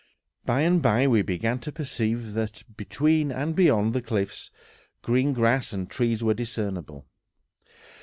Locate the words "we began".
1.05-1.59